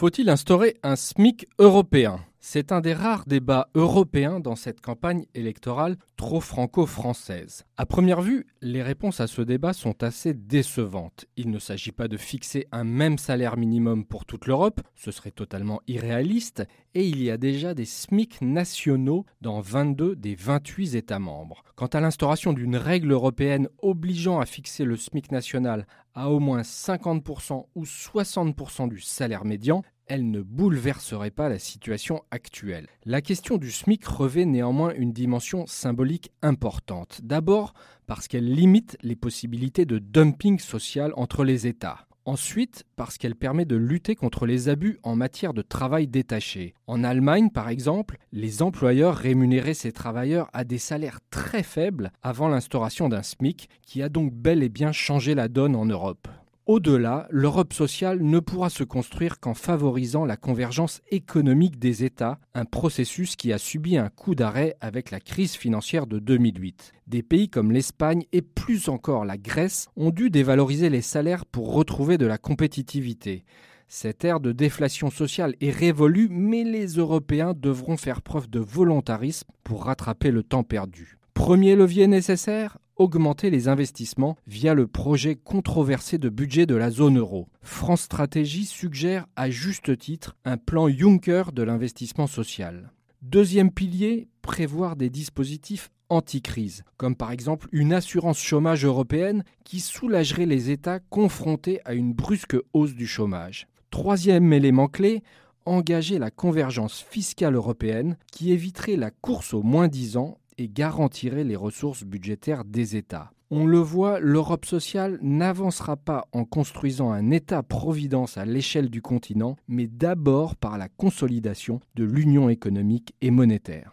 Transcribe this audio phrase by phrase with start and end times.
[0.00, 2.20] Faut-il instaurer un SMIC européen?
[2.52, 7.64] C'est un des rares débats européens dans cette campagne électorale trop franco-française.
[7.76, 11.26] À première vue, les réponses à ce débat sont assez décevantes.
[11.36, 15.30] Il ne s'agit pas de fixer un même salaire minimum pour toute l'Europe, ce serait
[15.30, 16.64] totalement irréaliste,
[16.94, 21.62] et il y a déjà des SMIC nationaux dans 22 des 28 États membres.
[21.76, 26.62] Quant à l'instauration d'une règle européenne obligeant à fixer le SMIC national à au moins
[26.62, 32.88] 50% ou 60% du salaire médian, elle ne bouleverserait pas la situation actuelle.
[33.04, 37.20] La question du SMIC revêt néanmoins une dimension symbolique importante.
[37.22, 37.74] D'abord
[38.08, 42.08] parce qu'elle limite les possibilités de dumping social entre les États.
[42.24, 46.74] Ensuite, parce qu'elle permet de lutter contre les abus en matière de travail détaché.
[46.88, 52.48] En Allemagne, par exemple, les employeurs rémunéraient ces travailleurs à des salaires très faibles avant
[52.48, 56.26] l'instauration d'un SMIC, qui a donc bel et bien changé la donne en Europe.
[56.70, 62.64] Au-delà, l'Europe sociale ne pourra se construire qu'en favorisant la convergence économique des États, un
[62.64, 66.92] processus qui a subi un coup d'arrêt avec la crise financière de 2008.
[67.08, 71.74] Des pays comme l'Espagne et plus encore la Grèce ont dû dévaloriser les salaires pour
[71.74, 73.44] retrouver de la compétitivité.
[73.88, 79.48] Cette ère de déflation sociale est révolue, mais les Européens devront faire preuve de volontarisme
[79.64, 81.18] pour rattraper le temps perdu.
[81.34, 87.18] Premier levier nécessaire augmenter les investissements via le projet controversé de budget de la zone
[87.18, 87.48] euro.
[87.62, 92.92] France Stratégie suggère à juste titre un plan Juncker de l'investissement social.
[93.22, 100.44] Deuxième pilier, prévoir des dispositifs anti-crise, comme par exemple une assurance chômage européenne qui soulagerait
[100.44, 103.66] les États confrontés à une brusque hausse du chômage.
[103.90, 105.22] Troisième élément clé,
[105.64, 111.44] engager la convergence fiscale européenne qui éviterait la course au moins 10 ans et garantirait
[111.44, 113.32] les ressources budgétaires des États.
[113.50, 119.56] On le voit, l'Europe sociale n'avancera pas en construisant un État-providence à l'échelle du continent,
[119.66, 123.90] mais d'abord par la consolidation de l'union économique et monétaire.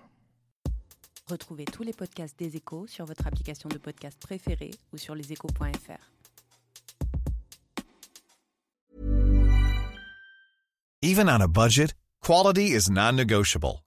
[1.28, 6.12] Retrouvez tous les podcasts des échos sur votre application de podcast préférée ou sur leséchos.fr.
[11.02, 13.87] Even on a budget, quality is non-negotiable.